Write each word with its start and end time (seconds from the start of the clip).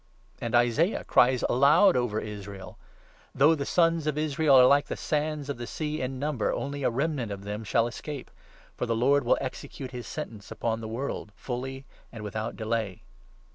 And 0.41 0.55
Isaiah 0.55 1.03
cries 1.03 1.43
aloud 1.47 1.95
over 1.95 2.19
Israel— 2.19 2.79
27' 3.33 3.33
Though 3.37 3.53
the 3.53 3.67
Sons 3.67 4.07
of 4.07 4.17
Israel 4.17 4.55
are 4.55 4.65
like 4.65 4.87
the 4.87 4.97
sand 4.97 5.47
of 5.47 5.57
tne 5.59 5.67
sea 5.67 6.01
in 6.01 6.17
number, 6.17 6.51
only 6.51 6.81
a 6.81 6.89
remnant 6.89 7.31
of 7.31 7.43
them 7.43 7.63
shall 7.63 7.85
escape! 7.85 8.31
For 8.75 8.87
the 8.87 8.95
Lord 8.95 9.21
28 9.21 9.27
will 9.39 9.45
execute 9.45 9.91
his 9.91 10.07
sentence 10.07 10.49
upon 10.49 10.81
the 10.81 10.87
world, 10.87 11.31
fully 11.35 11.85
and 12.11 12.23
without 12.23 12.55
delay.' 12.55 13.03